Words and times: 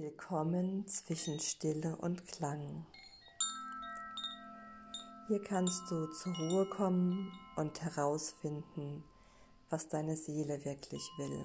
Willkommen 0.00 0.86
zwischen 0.86 1.40
Stille 1.40 1.96
und 1.96 2.24
Klang. 2.28 2.86
Hier 5.26 5.42
kannst 5.42 5.90
du 5.90 6.06
zur 6.06 6.36
Ruhe 6.36 6.66
kommen 6.66 7.32
und 7.56 7.82
herausfinden, 7.82 9.02
was 9.70 9.88
deine 9.88 10.14
Seele 10.14 10.64
wirklich 10.64 11.02
will. 11.18 11.44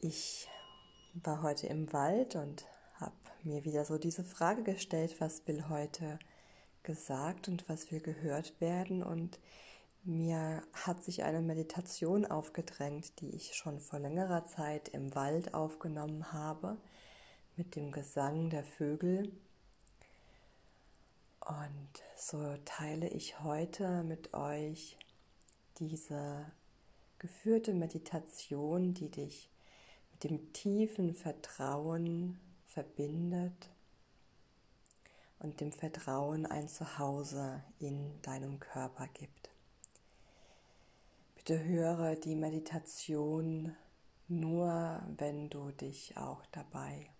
Ich 0.00 0.48
war 1.22 1.42
heute 1.42 1.68
im 1.68 1.92
Wald 1.92 2.34
und 2.34 2.66
habe 2.94 3.14
mir 3.44 3.64
wieder 3.64 3.84
so 3.84 3.96
diese 3.96 4.24
Frage 4.24 4.64
gestellt, 4.64 5.20
was 5.20 5.46
will 5.46 5.68
heute 5.68 6.18
gesagt 6.82 7.46
und 7.46 7.68
was 7.68 7.92
will 7.92 8.00
gehört 8.00 8.60
werden 8.60 9.04
und 9.04 9.38
mir 10.04 10.62
hat 10.72 11.04
sich 11.04 11.22
eine 11.22 11.40
Meditation 11.40 12.24
aufgedrängt, 12.24 13.20
die 13.20 13.30
ich 13.30 13.54
schon 13.54 13.80
vor 13.80 13.98
längerer 13.98 14.44
Zeit 14.46 14.88
im 14.88 15.14
Wald 15.14 15.54
aufgenommen 15.54 16.32
habe, 16.32 16.76
mit 17.56 17.76
dem 17.76 17.92
Gesang 17.92 18.50
der 18.50 18.64
Vögel. 18.64 19.30
Und 21.40 22.02
so 22.16 22.56
teile 22.64 23.08
ich 23.08 23.40
heute 23.40 24.02
mit 24.04 24.34
euch 24.34 24.96
diese 25.78 26.46
geführte 27.18 27.74
Meditation, 27.74 28.94
die 28.94 29.10
dich 29.10 29.50
mit 30.12 30.24
dem 30.24 30.52
tiefen 30.52 31.14
Vertrauen 31.14 32.40
verbindet 32.66 33.70
und 35.38 35.60
dem 35.60 35.72
Vertrauen 35.72 36.46
ein 36.46 36.68
Zuhause 36.68 37.62
in 37.78 38.20
deinem 38.22 38.60
Körper 38.60 39.08
gibt. 39.08 39.41
Bitte 41.44 41.64
höre 41.64 42.14
die 42.14 42.36
Meditation 42.36 43.74
nur, 44.28 45.02
wenn 45.16 45.50
du 45.50 45.72
dich 45.72 46.16
auch 46.16 46.46
dabei 46.52 47.10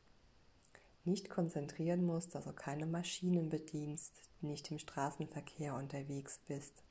nicht 1.02 1.28
konzentrieren 1.28 2.06
musst, 2.06 2.36
also 2.36 2.52
keine 2.52 2.86
Maschinen 2.86 3.48
bedienst, 3.48 4.12
nicht 4.40 4.70
im 4.70 4.78
Straßenverkehr 4.78 5.74
unterwegs 5.74 6.38
bist. 6.46 6.84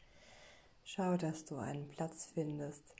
Schau, 0.83 1.15
dass 1.15 1.45
du 1.45 1.55
einen 1.55 1.87
Platz 1.87 2.25
findest, 2.33 2.97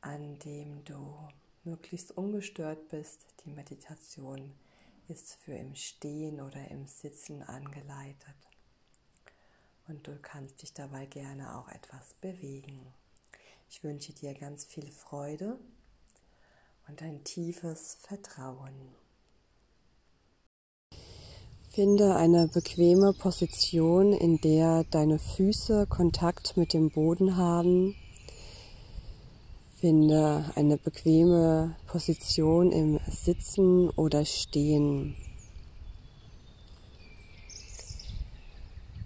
an 0.00 0.38
dem 0.38 0.82
du 0.86 1.14
möglichst 1.62 2.16
ungestört 2.16 2.88
bist. 2.88 3.20
Die 3.44 3.50
Meditation 3.50 4.54
ist 5.08 5.34
für 5.34 5.52
im 5.52 5.74
Stehen 5.74 6.40
oder 6.40 6.70
im 6.70 6.86
Sitzen 6.86 7.42
angeleitet. 7.42 8.48
Und 9.88 10.06
du 10.06 10.18
kannst 10.22 10.62
dich 10.62 10.72
dabei 10.72 11.04
gerne 11.04 11.58
auch 11.58 11.68
etwas 11.68 12.14
bewegen. 12.14 12.94
Ich 13.74 13.82
wünsche 13.82 14.12
dir 14.12 14.34
ganz 14.34 14.66
viel 14.66 14.86
Freude 14.86 15.58
und 16.88 17.00
ein 17.00 17.24
tiefes 17.24 17.96
Vertrauen. 18.02 18.74
Finde 21.70 22.14
eine 22.16 22.48
bequeme 22.48 23.14
Position, 23.14 24.12
in 24.12 24.38
der 24.42 24.84
deine 24.90 25.18
Füße 25.18 25.86
Kontakt 25.86 26.58
mit 26.58 26.74
dem 26.74 26.90
Boden 26.90 27.38
haben. 27.38 27.96
Finde 29.80 30.52
eine 30.54 30.76
bequeme 30.76 31.74
Position 31.86 32.72
im 32.72 33.00
Sitzen 33.08 33.88
oder 33.88 34.26
Stehen. 34.26 35.16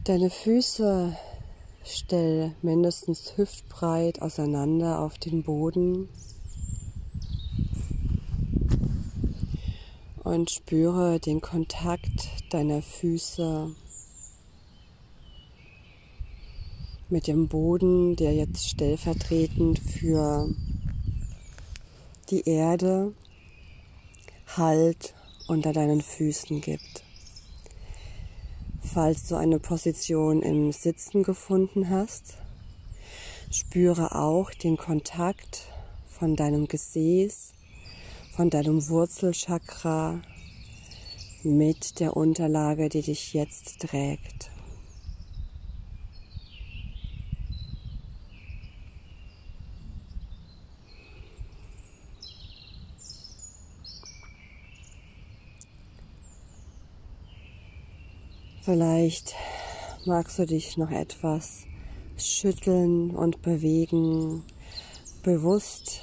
Deine 0.02 0.28
Füße 0.28 1.16
Stell 1.88 2.52
mindestens 2.62 3.36
hüftbreit 3.36 4.20
auseinander 4.20 4.98
auf 4.98 5.18
den 5.18 5.44
Boden 5.44 6.08
und 10.24 10.50
spüre 10.50 11.20
den 11.20 11.40
Kontakt 11.40 12.28
deiner 12.50 12.82
Füße 12.82 13.70
mit 17.08 17.28
dem 17.28 17.46
Boden, 17.46 18.16
der 18.16 18.34
jetzt 18.34 18.68
stellvertretend 18.68 19.78
für 19.78 20.48
die 22.30 22.48
Erde 22.48 23.14
Halt 24.56 25.14
unter 25.46 25.72
deinen 25.72 26.00
Füßen 26.00 26.60
gibt. 26.60 27.05
Falls 28.96 29.28
du 29.28 29.36
eine 29.36 29.58
Position 29.58 30.40
im 30.40 30.72
Sitzen 30.72 31.22
gefunden 31.22 31.90
hast, 31.90 32.38
spüre 33.50 34.14
auch 34.14 34.50
den 34.52 34.78
Kontakt 34.78 35.68
von 36.06 36.34
deinem 36.34 36.66
Gesäß, 36.66 37.52
von 38.34 38.48
deinem 38.48 38.88
Wurzelchakra 38.88 40.22
mit 41.42 42.00
der 42.00 42.16
Unterlage, 42.16 42.88
die 42.88 43.02
dich 43.02 43.34
jetzt 43.34 43.80
trägt. 43.80 44.50
Vielleicht 58.66 59.32
magst 60.06 60.40
du 60.40 60.44
dich 60.44 60.76
noch 60.76 60.90
etwas 60.90 61.66
schütteln 62.16 63.12
und 63.12 63.40
bewegen, 63.40 64.42
bewusst 65.22 66.02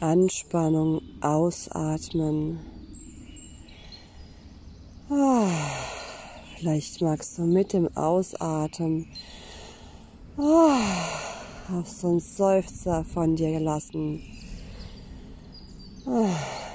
Anspannung 0.00 1.02
ausatmen. 1.20 2.58
Ah, 5.08 5.46
vielleicht 6.58 7.00
magst 7.00 7.38
du 7.38 7.42
mit 7.42 7.72
dem 7.74 7.96
Ausatmen 7.96 9.06
ah, 10.38 10.80
auch 11.78 11.86
so 11.86 12.08
einen 12.08 12.18
Seufzer 12.18 13.04
von 13.04 13.36
dir 13.36 13.60
lassen. 13.60 14.20
Ah. 16.06 16.71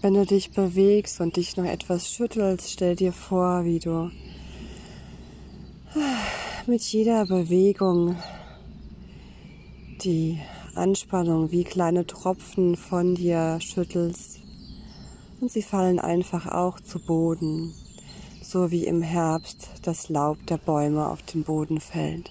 Wenn 0.00 0.14
du 0.14 0.24
dich 0.24 0.52
bewegst 0.52 1.20
und 1.20 1.36
dich 1.36 1.56
noch 1.56 1.64
etwas 1.64 2.12
schüttelst, 2.12 2.70
stell 2.70 2.96
dir 2.96 3.12
vor, 3.12 3.64
wie 3.64 3.78
du 3.78 4.10
mit 6.66 6.82
jeder 6.82 7.26
Bewegung 7.26 8.16
die 10.04 10.38
Anspannung 10.74 11.50
wie 11.50 11.64
kleine 11.64 12.06
Tropfen 12.06 12.76
von 12.76 13.14
dir 13.14 13.58
schüttelst 13.60 14.40
und 15.40 15.50
sie 15.50 15.62
fallen 15.62 15.98
einfach 15.98 16.46
auch 16.46 16.80
zu 16.80 16.98
Boden 16.98 17.74
so 18.52 18.70
wie 18.70 18.84
im 18.84 19.00
Herbst 19.00 19.70
das 19.82 20.08
Laub 20.08 20.46
der 20.46 20.58
Bäume 20.58 21.08
auf 21.08 21.22
den 21.22 21.42
Boden 21.42 21.80
fällt. 21.80 22.30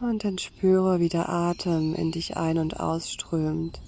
Und 0.00 0.24
dann 0.24 0.38
spüre, 0.38 0.98
wie 0.98 1.08
der 1.08 1.28
Atem 1.28 1.94
in 1.94 2.10
dich 2.10 2.36
ein- 2.36 2.58
und 2.58 2.80
ausströmt. 2.80 3.80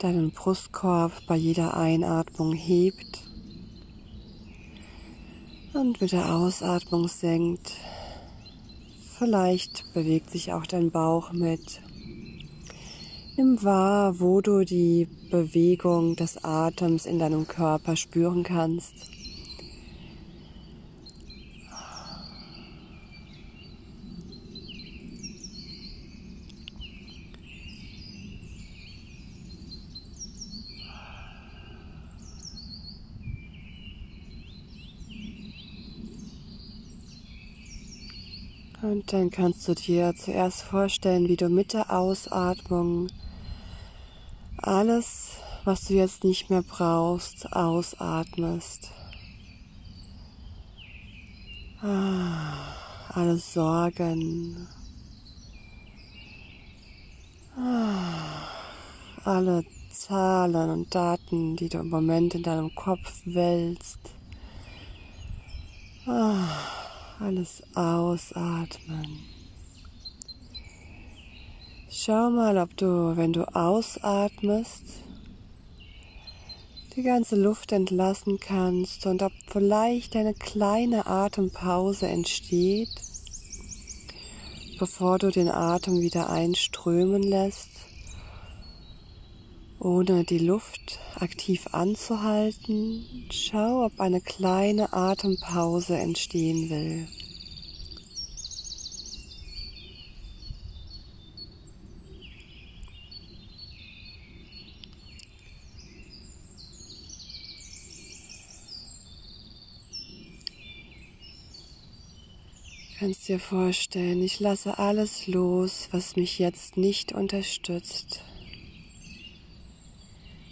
deinen 0.00 0.30
Brustkorb 0.30 1.12
bei 1.26 1.36
jeder 1.36 1.76
Einatmung 1.76 2.54
hebt 2.54 3.22
und 5.74 6.00
mit 6.00 6.12
der 6.12 6.34
Ausatmung 6.34 7.06
senkt. 7.06 7.72
Vielleicht 9.18 9.92
bewegt 9.92 10.30
sich 10.30 10.52
auch 10.54 10.66
dein 10.66 10.90
Bauch 10.90 11.32
mit. 11.32 11.82
Nimm 13.36 13.62
wahr, 13.62 14.18
wo 14.20 14.40
du 14.40 14.64
die 14.64 15.06
Bewegung 15.30 16.16
des 16.16 16.44
Atems 16.44 17.06
in 17.06 17.18
deinem 17.18 17.46
Körper 17.46 17.96
spüren 17.96 18.42
kannst. 18.42 19.10
Und 38.82 39.12
dann 39.12 39.30
kannst 39.30 39.68
du 39.68 39.74
dir 39.74 40.14
zuerst 40.16 40.62
vorstellen, 40.62 41.28
wie 41.28 41.36
du 41.36 41.48
mit 41.48 41.74
der 41.74 41.92
Ausatmung 41.92 43.08
alles, 44.62 45.38
was 45.64 45.86
du 45.86 45.94
jetzt 45.94 46.24
nicht 46.24 46.50
mehr 46.50 46.62
brauchst, 46.62 47.52
ausatmest. 47.52 48.90
Ah, 51.82 52.74
alle 53.08 53.38
Sorgen, 53.38 54.68
ah, 57.56 58.48
alle 59.24 59.64
Zahlen 59.90 60.70
und 60.70 60.94
Daten, 60.94 61.56
die 61.56 61.68
du 61.68 61.78
im 61.78 61.88
Moment 61.88 62.34
in 62.34 62.42
deinem 62.42 62.74
Kopf 62.74 63.22
wälzt. 63.24 64.00
Ah, 66.06 66.48
alles 67.18 67.62
ausatmen. 67.74 69.29
Schau 71.92 72.30
mal, 72.30 72.56
ob 72.56 72.76
du, 72.76 73.16
wenn 73.16 73.32
du 73.32 73.42
ausatmest, 73.52 74.84
die 76.94 77.02
ganze 77.02 77.34
Luft 77.34 77.72
entlassen 77.72 78.38
kannst 78.38 79.06
und 79.06 79.24
ob 79.24 79.32
vielleicht 79.48 80.14
eine 80.14 80.32
kleine 80.32 81.08
Atempause 81.08 82.06
entsteht, 82.06 82.90
bevor 84.78 85.18
du 85.18 85.32
den 85.32 85.48
Atem 85.48 86.00
wieder 86.00 86.30
einströmen 86.30 87.24
lässt, 87.24 87.70
ohne 89.80 90.22
die 90.22 90.38
Luft 90.38 91.00
aktiv 91.16 91.66
anzuhalten. 91.72 93.04
Schau, 93.32 93.84
ob 93.86 93.98
eine 93.98 94.20
kleine 94.20 94.92
Atempause 94.92 95.96
entstehen 95.96 96.70
will. 96.70 97.08
Kannst 113.00 113.30
dir 113.30 113.40
vorstellen, 113.40 114.22
ich 114.22 114.40
lasse 114.40 114.78
alles 114.78 115.26
los, 115.26 115.88
was 115.90 116.16
mich 116.16 116.38
jetzt 116.38 116.76
nicht 116.76 117.12
unterstützt. 117.12 118.22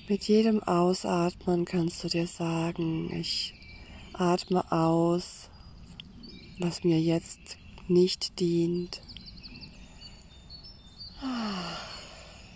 Mit 0.09 0.25
jedem 0.29 0.63
Ausatmen 0.63 1.67
kannst 1.67 2.03
du 2.03 2.09
dir 2.09 2.27
sagen, 2.27 3.13
ich 3.15 3.53
atme 4.15 4.73
aus, 4.73 5.51
was 6.59 6.85
mir 6.85 6.99
jetzt 6.99 7.59
nicht 7.87 8.41
dient. 8.41 9.03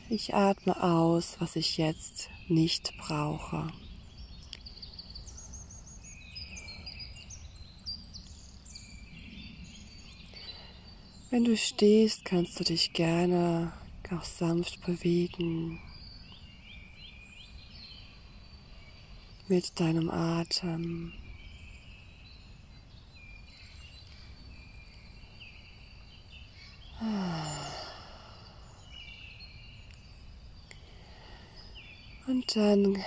Ich 0.08 0.32
atme 0.32 0.82
aus, 0.82 1.36
was 1.38 1.54
ich 1.54 1.76
jetzt 1.76 2.30
nicht 2.48 2.96
brauche. 2.96 3.70
Wenn 11.32 11.46
du 11.46 11.56
stehst, 11.56 12.26
kannst 12.26 12.60
du 12.60 12.64
dich 12.64 12.92
gerne 12.92 13.72
auch 14.10 14.22
sanft 14.22 14.84
bewegen 14.84 15.80
mit 19.48 19.80
deinem 19.80 20.10
Atem. 20.10 21.14
Und 32.26 32.54
dann 32.54 33.02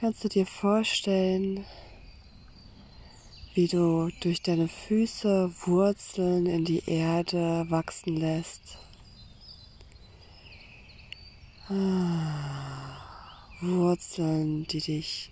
kannst 0.00 0.22
du 0.22 0.28
dir 0.28 0.44
vorstellen, 0.44 1.64
wie 3.60 3.68
du 3.68 4.08
durch 4.20 4.40
deine 4.40 4.68
Füße 4.68 5.52
Wurzeln 5.66 6.46
in 6.46 6.64
die 6.64 6.82
Erde 6.86 7.66
wachsen 7.68 8.16
lässt. 8.16 8.78
Ah, 11.68 12.96
Wurzeln, 13.60 14.66
die 14.68 14.80
dich 14.80 15.30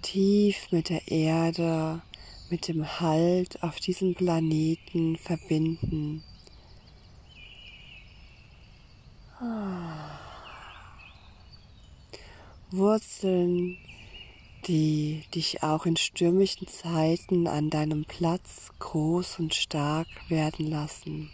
tief 0.00 0.72
mit 0.72 0.88
der 0.88 1.08
Erde, 1.08 2.00
mit 2.48 2.68
dem 2.68 3.00
Halt 3.00 3.62
auf 3.62 3.80
diesem 3.80 4.14
Planeten 4.14 5.18
verbinden. 5.18 6.22
Ah. 9.40 10.18
Wurzeln, 12.70 13.76
die 14.68 15.24
dich 15.34 15.62
auch 15.62 15.86
in 15.86 15.96
stürmischen 15.96 16.68
Zeiten 16.68 17.46
an 17.46 17.70
deinem 17.70 18.04
Platz 18.04 18.70
groß 18.78 19.38
und 19.38 19.54
stark 19.54 20.06
werden 20.28 20.66
lassen. 20.66 21.30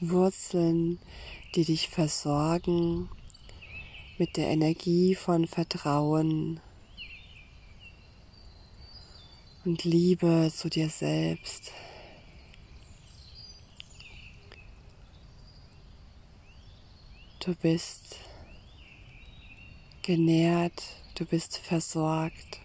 Wurzeln, 0.00 0.98
die 1.54 1.64
dich 1.64 1.88
versorgen 1.88 3.08
mit 4.18 4.36
der 4.36 4.48
Energie 4.48 5.14
von 5.14 5.46
Vertrauen 5.46 6.60
und 9.64 9.84
Liebe 9.84 10.52
zu 10.54 10.68
dir 10.68 10.90
selbst. 10.90 11.72
Du 17.40 17.54
bist 17.54 18.25
genährt, 20.06 20.84
du 21.16 21.24
bist 21.26 21.58
versorgt. 21.58 22.60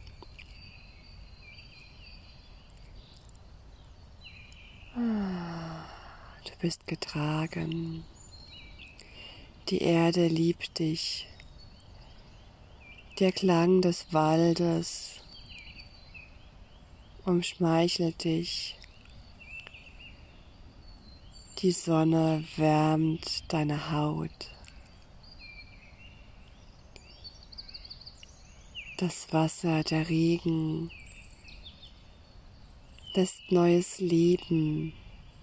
Du 4.96 6.52
bist 6.60 6.86
getragen. 6.86 8.06
Die 9.70 9.80
Erde 9.80 10.28
liebt 10.28 10.78
dich. 10.78 11.28
Der 13.20 13.32
Klang 13.32 13.82
des 13.82 14.14
Waldes 14.14 15.22
umschmeichelt 17.25 18.24
dich. 18.24 18.77
Die 21.60 21.72
Sonne 21.72 22.44
wärmt 22.56 23.51
deine 23.51 23.92
Haut. 23.92 24.51
Das 29.01 29.34
Wasser, 29.34 29.84
der 29.84 30.10
Regen 30.10 30.91
lässt 33.15 33.51
neues 33.51 34.00
Leben 34.00 34.93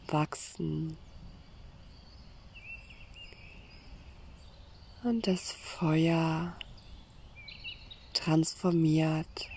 wachsen. 0.07 0.97
Und 5.03 5.27
das 5.27 5.51
Feuer 5.51 6.57
transformiert, 8.15 9.49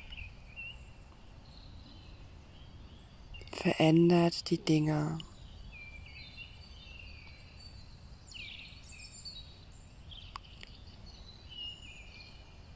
verändert 3.51 4.49
die 4.49 4.57
Dinge. 4.57 5.19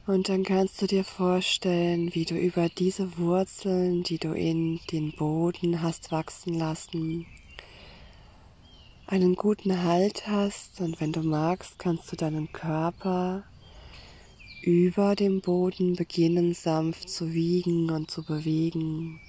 Und 0.06 0.28
dann 0.28 0.44
kannst 0.44 0.80
du 0.80 0.86
dir 0.86 1.02
vorstellen, 1.02 2.14
wie 2.14 2.24
du 2.24 2.36
über 2.36 2.68
diese 2.68 3.18
Wurzeln, 3.18 4.04
die 4.04 4.18
du 4.18 4.32
in 4.34 4.78
den 4.92 5.10
Boden 5.10 5.82
hast 5.82 6.12
wachsen 6.12 6.54
lassen, 6.54 7.26
einen 9.08 9.34
guten 9.34 9.82
Halt 9.82 10.28
hast 10.28 10.80
und 10.80 11.00
wenn 11.00 11.12
du 11.12 11.22
magst, 11.22 11.80
kannst 11.80 12.10
du 12.12 12.16
deinen 12.16 12.52
Körper 12.52 13.42
über 14.62 15.16
dem 15.16 15.40
Boden 15.40 15.96
beginnen 15.96 16.54
sanft 16.54 17.08
zu 17.08 17.32
wiegen 17.32 17.90
und 17.90 18.08
zu 18.08 18.24
bewegen. 18.24 19.20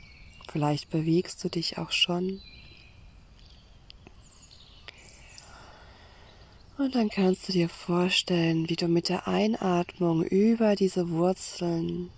Vielleicht 0.47 0.91
bewegst 0.91 1.43
du 1.43 1.49
dich 1.49 1.79
auch 1.79 1.91
schon. 1.91 2.39
Und 6.77 6.93
dann 6.93 7.09
kannst 7.09 7.47
du 7.47 7.53
dir 7.53 7.69
vorstellen, 7.69 8.69
wie 8.69 8.75
du 8.75 8.87
mit 8.87 9.09
der 9.09 9.27
Einatmung 9.27 10.23
über 10.23 10.75
diese 10.75 11.09
Wurzeln 11.09 12.11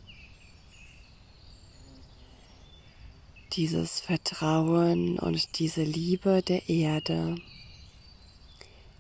dieses 3.54 4.02
Vertrauen 4.02 5.18
und 5.18 5.60
diese 5.60 5.84
Liebe 5.84 6.42
der 6.42 6.68
Erde 6.68 7.38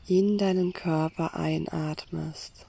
in 0.07 0.37
deinen 0.37 0.71
Körper 0.71 1.35
einatmest. 1.35 2.65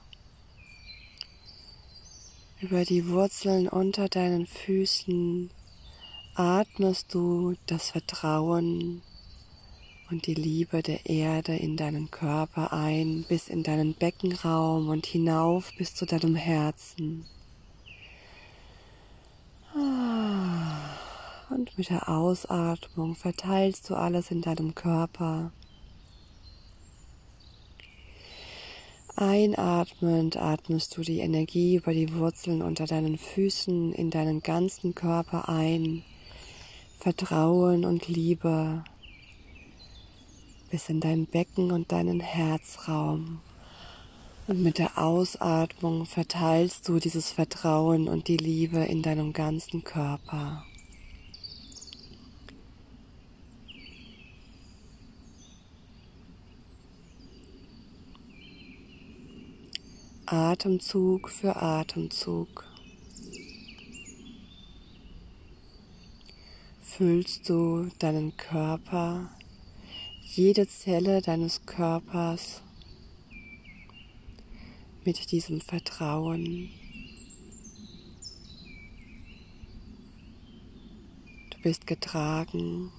Über 2.59 2.83
die 2.83 3.07
Wurzeln 3.07 3.67
unter 3.69 4.09
deinen 4.09 4.45
Füßen 4.45 5.49
atmest 6.35 7.13
du 7.13 7.55
das 7.65 7.89
Vertrauen 7.89 9.01
und 10.11 10.27
die 10.27 10.33
Liebe 10.33 10.81
der 10.81 11.05
Erde 11.05 11.55
in 11.55 11.77
deinen 11.77 12.11
Körper 12.11 12.73
ein, 12.73 13.23
bis 13.27 13.47
in 13.47 13.63
deinen 13.63 13.93
Beckenraum 13.93 14.89
und 14.89 15.05
hinauf 15.05 15.71
bis 15.77 15.95
zu 15.95 16.05
deinem 16.05 16.35
Herzen. 16.35 17.25
Ah, 19.73 20.97
und 21.49 21.77
mit 21.77 21.89
der 21.89 22.09
Ausatmung 22.09 23.15
verteilst 23.15 23.89
du 23.89 23.95
alles 23.95 24.31
in 24.31 24.41
deinem 24.41 24.75
Körper. 24.75 25.51
Einatmend 29.15 30.35
atmest 30.35 30.97
du 30.97 31.01
die 31.01 31.19
Energie 31.19 31.75
über 31.75 31.93
die 31.93 32.13
Wurzeln 32.15 32.61
unter 32.61 32.85
deinen 32.85 33.17
Füßen 33.17 33.93
in 33.93 34.09
deinen 34.09 34.41
ganzen 34.41 34.93
Körper 34.95 35.47
ein. 35.47 36.03
Vertrauen 36.99 37.85
und 37.85 38.07
Liebe 38.07 38.83
bis 40.71 40.87
in 40.87 41.01
dein 41.01 41.27
Becken 41.27 41.71
und 41.71 41.91
deinen 41.91 42.21
Herzraum. 42.21 43.41
Und 44.47 44.63
mit 44.63 44.77
der 44.77 44.97
Ausatmung 44.97 46.05
verteilst 46.05 46.87
du 46.87 46.97
dieses 46.97 47.29
Vertrauen 47.29 48.07
und 48.07 48.29
die 48.29 48.37
Liebe 48.37 48.79
in 48.79 49.01
deinem 49.03 49.33
ganzen 49.33 49.83
Körper. 49.83 50.63
Atemzug 60.25 61.29
für 61.29 61.57
Atemzug 61.57 62.65
fühlst 66.79 67.49
du 67.49 67.89
deinen 67.99 68.37
Körper, 68.37 69.29
jede 70.33 70.65
Zelle 70.65 71.21
deines 71.21 71.65
Körpers 71.65 72.61
mit 75.03 75.29
diesem 75.31 75.59
Vertrauen. 75.59 76.69
Du 81.49 81.57
bist 81.61 81.85
getragen. 81.85 82.93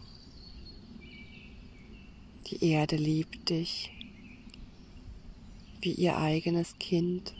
Die 2.48 2.70
Erde 2.70 2.96
liebt 2.96 3.48
dich 3.48 3.90
wie 5.80 5.92
ihr 5.92 6.18
eigenes 6.18 6.78
Kind. 6.78 7.32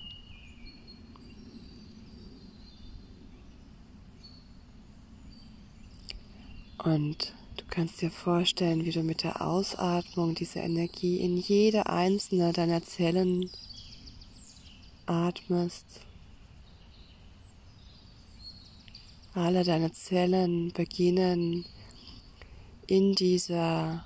Und 6.83 7.35
kannst 7.73 8.03
dir 8.03 8.11
vorstellen, 8.11 8.85
wie 8.85 8.91
du 8.91 9.03
mit 9.03 9.23
der 9.23 9.41
Ausatmung 9.41 10.35
diese 10.35 10.59
Energie 10.59 11.17
in 11.17 11.39
jede 11.39 11.87
einzelne 11.87 12.53
deiner 12.53 12.83
Zellen 12.83 13.49
atmest. 15.07 15.87
Alle 19.33 19.65
deine 19.65 19.91
Zellen 19.91 20.73
beginnen 20.73 21.65
in 22.87 23.15
dieser 23.15 24.05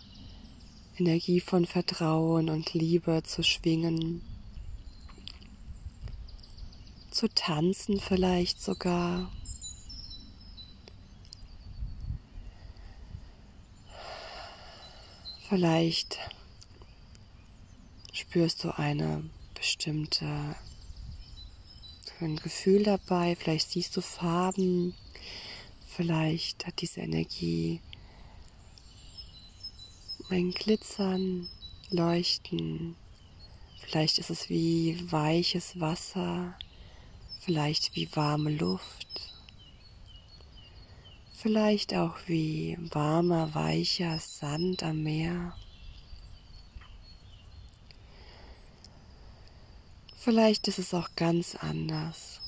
Energie 0.97 1.41
von 1.41 1.67
Vertrauen 1.67 2.49
und 2.49 2.73
Liebe 2.73 3.25
zu 3.25 3.43
schwingen, 3.43 4.23
zu 7.11 7.29
tanzen 7.35 7.99
vielleicht 7.99 8.63
sogar. 8.63 9.33
Vielleicht 15.49 16.19
spürst 18.13 18.65
du 18.65 18.77
eine 18.77 19.23
bestimmte 19.55 20.57
ein 22.21 22.37
Gefühl 22.37 22.83
dabei, 22.83 23.37
vielleicht 23.37 23.71
siehst 23.71 23.97
du 23.97 24.01
Farben, 24.01 24.95
vielleicht 25.87 26.67
hat 26.67 26.81
diese 26.81 27.01
Energie 27.01 27.81
ein 30.31 30.51
Glitzern, 30.51 31.49
Leuchten. 31.91 32.97
Vielleicht 33.79 34.19
ist 34.19 34.31
es 34.31 34.49
wie 34.49 34.99
weiches 35.13 35.79
Wasser, 35.79 36.57
vielleicht 37.41 37.95
wie 37.95 38.09
warme 38.17 38.51
Luft, 38.51 39.36
vielleicht 41.47 41.95
auch 41.95 42.17
wie 42.27 42.77
warmer, 42.91 43.55
weicher 43.55 44.19
Sand 44.19 44.83
am 44.83 45.05
Meer. 45.05 45.55
Vielleicht 50.17 50.67
ist 50.67 50.81
es 50.81 50.93
auch 50.93 51.09
ganz 51.15 51.55
anders. 51.55 52.41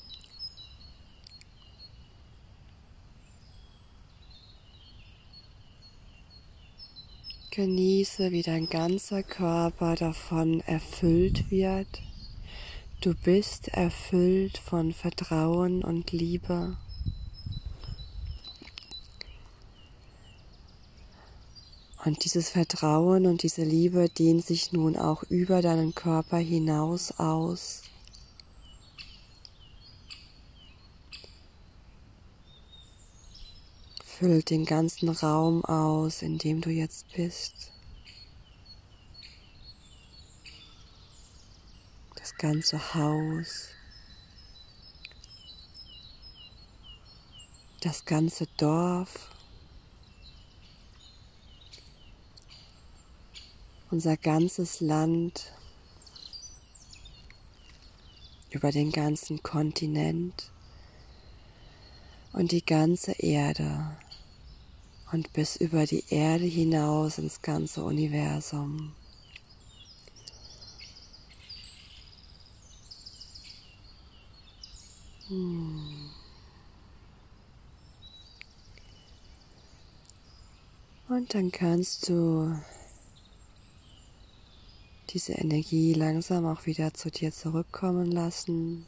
Genieße, 7.52 8.32
wie 8.32 8.42
dein 8.42 8.68
ganzer 8.68 9.22
Körper 9.22 9.94
davon 9.94 10.58
erfüllt 10.62 11.52
wird. 11.52 12.02
Du 13.00 13.14
bist 13.14 13.68
erfüllt 13.68 14.58
von 14.58 14.92
Vertrauen 14.92 15.84
und 15.84 16.10
Liebe. 16.10 16.76
Und 22.08 22.24
dieses 22.24 22.48
Vertrauen 22.48 23.26
und 23.26 23.42
diese 23.42 23.64
Liebe 23.64 24.08
dehnt 24.08 24.42
sich 24.42 24.72
nun 24.72 24.96
auch 24.96 25.24
über 25.24 25.60
deinen 25.60 25.94
Körper 25.94 26.38
hinaus 26.38 27.12
aus. 27.18 27.82
füllt 34.02 34.48
den 34.48 34.64
ganzen 34.64 35.10
Raum 35.10 35.62
aus, 35.66 36.22
in 36.22 36.38
dem 36.38 36.62
du 36.62 36.70
jetzt 36.70 37.12
bist. 37.12 37.72
Das 42.16 42.34
ganze 42.36 42.94
Haus. 42.94 43.68
Das 47.82 48.06
ganze 48.06 48.46
Dorf. 48.56 49.37
Unser 53.90 54.16
ganzes 54.16 54.80
Land. 54.80 55.52
Über 58.50 58.70
den 58.70 58.92
ganzen 58.92 59.42
Kontinent 59.42 60.50
und 62.32 62.52
die 62.52 62.64
ganze 62.64 63.12
Erde 63.12 63.96
und 65.12 65.32
bis 65.32 65.56
über 65.56 65.86
die 65.86 66.04
Erde 66.08 66.44
hinaus 66.44 67.18
ins 67.18 67.42
ganze 67.42 67.82
Universum. 67.82 68.92
Hm. 75.28 76.10
Und 81.08 81.34
dann 81.34 81.50
kannst 81.50 82.08
du 82.08 82.58
diese 85.10 85.32
Energie 85.32 85.94
langsam 85.94 86.46
auch 86.46 86.66
wieder 86.66 86.92
zu 86.92 87.10
dir 87.10 87.32
zurückkommen 87.32 88.10
lassen, 88.10 88.86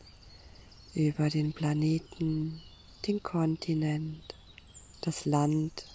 über 0.95 1.31
den 1.31 1.53
Planeten, 1.53 2.61
den 3.07 3.23
Kontinent, 3.23 4.35
das 5.01 5.25
Land, 5.25 5.87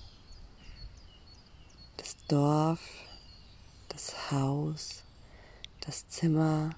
das 1.98 2.15
Dorf, 2.27 2.79
das 3.89 4.32
Haus, 4.32 5.03
das 5.82 6.08
Zimmer, 6.10 6.75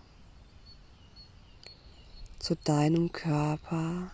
zu 2.39 2.55
deinem 2.55 3.11
Körper 3.11 4.11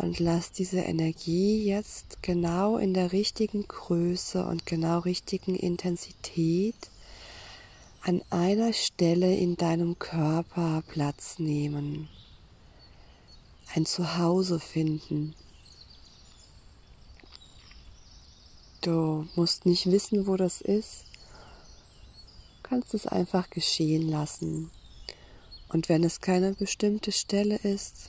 und 0.00 0.18
lass 0.18 0.52
diese 0.52 0.80
Energie 0.80 1.62
jetzt 1.64 2.22
genau 2.22 2.78
in 2.78 2.94
der 2.94 3.12
richtigen 3.12 3.68
Größe 3.68 4.44
und 4.46 4.64
genau 4.64 5.00
richtigen 5.00 5.54
Intensität 5.54 6.74
an 8.02 8.22
einer 8.30 8.72
Stelle 8.72 9.36
in 9.36 9.56
deinem 9.56 9.98
Körper 9.98 10.82
Platz 10.88 11.38
nehmen, 11.38 12.08
ein 13.74 13.84
Zuhause 13.84 14.58
finden. 14.58 15.34
Du 18.80 19.28
musst 19.36 19.66
nicht 19.66 19.90
wissen, 19.90 20.26
wo 20.26 20.36
das 20.36 20.62
ist. 20.62 21.04
Du 22.62 22.68
kannst 22.70 22.94
es 22.94 23.06
einfach 23.06 23.50
geschehen 23.50 24.08
lassen. 24.08 24.70
Und 25.68 25.90
wenn 25.90 26.02
es 26.02 26.20
keine 26.20 26.54
bestimmte 26.54 27.12
Stelle 27.12 27.56
ist, 27.56 28.08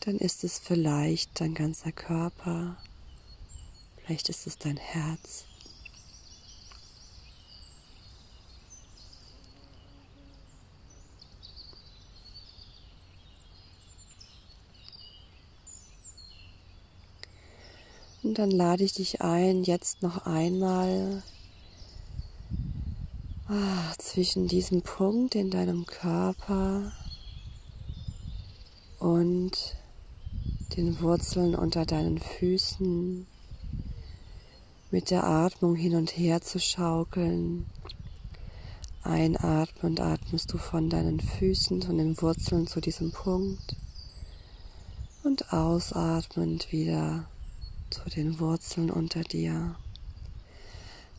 dann 0.00 0.18
ist 0.18 0.44
es 0.44 0.58
vielleicht 0.58 1.40
dein 1.40 1.54
ganzer 1.54 1.92
Körper, 1.92 2.76
vielleicht 3.96 4.28
ist 4.30 4.46
es 4.46 4.56
dein 4.56 4.78
Herz. 4.78 5.44
Und 18.22 18.38
dann 18.38 18.50
lade 18.50 18.84
ich 18.84 18.92
dich 18.92 19.22
ein, 19.22 19.64
jetzt 19.64 20.02
noch 20.02 20.26
einmal 20.26 21.22
ah, 23.48 23.94
zwischen 23.98 24.46
diesem 24.46 24.82
Punkt 24.82 25.34
in 25.34 25.50
deinem 25.50 25.86
Körper 25.86 26.92
und 28.98 29.79
den 30.76 31.00
Wurzeln 31.00 31.54
unter 31.54 31.84
deinen 31.84 32.18
Füßen 32.18 33.26
mit 34.90 35.10
der 35.10 35.24
Atmung 35.24 35.74
hin 35.74 35.94
und 35.94 36.16
her 36.16 36.40
zu 36.40 36.58
schaukeln. 36.58 37.66
Einatmend 39.02 40.00
atmest 40.00 40.52
du 40.52 40.58
von 40.58 40.90
deinen 40.90 41.20
Füßen, 41.20 41.82
von 41.82 41.98
den 41.98 42.20
Wurzeln 42.20 42.66
zu 42.66 42.80
diesem 42.80 43.12
Punkt 43.12 43.76
und 45.24 45.52
ausatmend 45.52 46.70
wieder 46.70 47.26
zu 47.90 48.08
den 48.10 48.38
Wurzeln 48.38 48.90
unter 48.90 49.22
dir. 49.22 49.74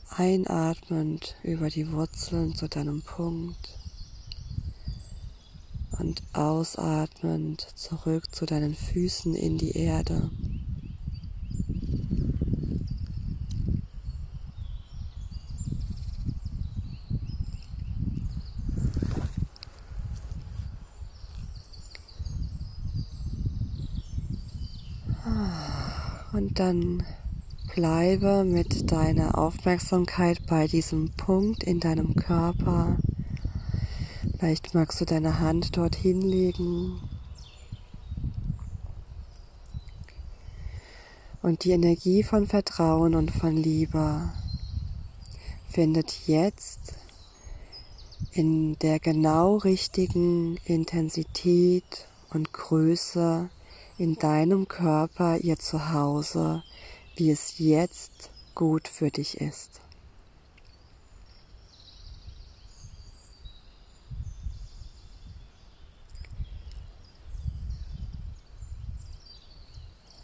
Einatmend 0.10 1.36
über 1.44 1.70
die 1.70 1.92
Wurzeln 1.92 2.56
zu 2.56 2.68
deinem 2.68 3.02
Punkt 3.02 3.81
und 6.02 6.24
ausatmend 6.34 7.62
zurück 7.76 8.34
zu 8.34 8.48
deinen 8.48 8.74
Füßen 8.74 9.36
in 9.36 9.60
die 9.60 9.78
Erde. 9.78 10.32
Und 26.34 26.60
dann 26.60 27.04
bleibe 27.76 28.44
mit 28.44 28.92
deiner 28.92 29.38
Aufmerksamkeit 29.38 30.48
bei 30.48 30.66
diesem 30.66 31.12
Punkt 31.12 31.64
in 31.64 31.80
deinem 31.80 32.16
Körper. 32.16 32.98
Vielleicht 34.72 34.88
magst 34.88 35.02
du 35.02 35.06
deine 35.06 35.40
Hand 35.40 35.76
dorthin 35.76 36.22
legen. 36.22 37.02
Und 41.42 41.66
die 41.66 41.72
Energie 41.72 42.24
von 42.24 42.48
Vertrauen 42.48 43.16
und 43.16 43.32
von 43.32 43.58
Liebe 43.58 44.30
findet 45.68 46.26
jetzt 46.26 46.94
in 48.32 48.80
der 48.80 49.00
genau 49.00 49.58
richtigen 49.58 50.56
Intensität 50.64 52.08
und 52.30 52.54
Größe 52.54 53.50
in 53.98 54.16
deinem 54.16 54.70
Körper 54.70 55.38
ihr 55.38 55.60
Zuhause, 55.60 56.64
wie 57.18 57.30
es 57.30 57.60
jetzt 57.60 58.30
gut 58.56 58.88
für 58.88 59.12
dich 59.12 59.42
ist. 59.42 59.82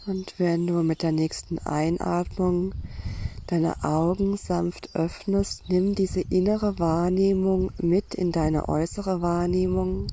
Und 0.07 0.35
wenn 0.37 0.65
du 0.67 0.83
mit 0.83 1.03
der 1.03 1.11
nächsten 1.11 1.59
Einatmung 1.59 2.73
deine 3.47 3.83
Augen 3.83 4.37
sanft 4.37 4.95
öffnest, 4.95 5.63
nimm 5.67 5.95
diese 5.95 6.21
innere 6.21 6.79
Wahrnehmung 6.79 7.73
mit 7.81 8.15
in 8.15 8.31
deine 8.31 8.69
äußere 8.69 9.21
Wahrnehmung. 9.21 10.07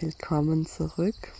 Willkommen 0.00 0.64
zurück. 0.64 1.34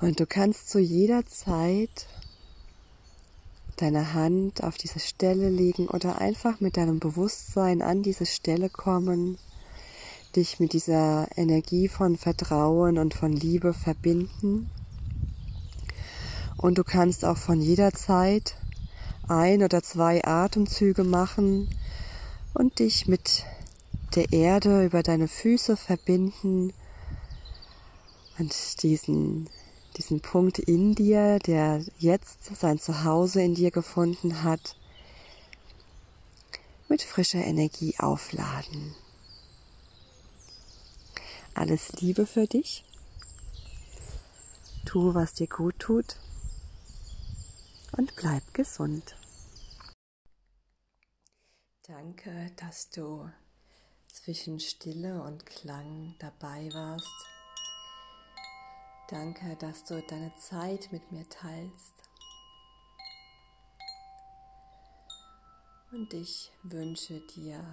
Und 0.00 0.18
du 0.18 0.26
kannst 0.26 0.68
zu 0.68 0.80
jeder 0.80 1.26
Zeit 1.26 2.08
deine 3.76 4.14
Hand 4.14 4.62
auf 4.62 4.76
diese 4.76 5.00
Stelle 5.00 5.50
legen 5.50 5.88
oder 5.88 6.18
einfach 6.18 6.60
mit 6.60 6.76
deinem 6.76 6.98
Bewusstsein 6.98 7.82
an 7.82 8.02
diese 8.02 8.26
Stelle 8.26 8.70
kommen, 8.70 9.38
dich 10.34 10.60
mit 10.60 10.72
dieser 10.72 11.28
Energie 11.36 11.88
von 11.88 12.16
Vertrauen 12.16 12.98
und 12.98 13.14
von 13.14 13.32
Liebe 13.32 13.74
verbinden. 13.74 14.70
Und 16.56 16.78
du 16.78 16.84
kannst 16.84 17.24
auch 17.24 17.36
von 17.36 17.60
jeder 17.60 17.92
Zeit 17.92 18.56
ein 19.28 19.62
oder 19.62 19.82
zwei 19.82 20.24
Atemzüge 20.24 21.04
machen 21.04 21.68
und 22.54 22.78
dich 22.78 23.06
mit 23.06 23.44
der 24.14 24.32
Erde 24.32 24.84
über 24.84 25.02
deine 25.02 25.28
Füße 25.28 25.76
verbinden 25.76 26.72
und 28.38 28.82
diesen, 28.82 29.48
diesen 29.96 30.20
Punkt 30.20 30.58
in 30.58 30.94
dir, 30.94 31.38
der 31.38 31.84
jetzt 31.98 32.44
sein 32.56 32.78
Zuhause 32.78 33.42
in 33.42 33.54
dir 33.54 33.70
gefunden 33.70 34.42
hat, 34.42 34.76
mit 36.88 37.02
frischer 37.02 37.44
Energie 37.44 37.94
aufladen. 37.98 38.94
Alles 41.54 41.92
Liebe 42.00 42.26
für 42.26 42.46
dich. 42.46 42.84
Tu, 44.84 45.14
was 45.14 45.34
dir 45.34 45.48
gut 45.48 45.78
tut 45.78 46.16
und 47.96 48.14
bleib 48.16 48.54
gesund. 48.54 49.16
Danke, 51.82 52.50
dass 52.56 52.90
du 52.90 53.30
zwischen 54.08 54.60
Stille 54.60 55.22
und 55.22 55.46
Klang 55.46 56.14
dabei 56.18 56.68
warst. 56.72 57.35
Danke, 59.08 59.54
dass 59.56 59.84
du 59.84 60.02
deine 60.02 60.34
Zeit 60.36 60.90
mit 60.90 61.12
mir 61.12 61.28
teilst. 61.28 61.94
Und 65.92 66.12
ich 66.12 66.50
wünsche 66.64 67.20
dir 67.20 67.64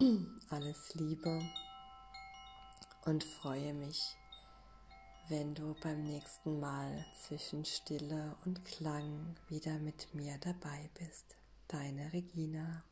alles 0.50 0.94
Liebe 0.94 1.40
und 3.04 3.22
freue 3.22 3.74
mich, 3.74 4.16
wenn 5.28 5.54
du 5.54 5.76
beim 5.80 6.02
nächsten 6.02 6.58
Mal 6.58 7.06
zwischen 7.14 7.64
Stille 7.64 8.36
und 8.44 8.64
Klang 8.64 9.36
wieder 9.48 9.78
mit 9.78 10.12
mir 10.12 10.36
dabei 10.38 10.90
bist. 10.98 11.36
Deine 11.68 12.12
Regina. 12.12 12.82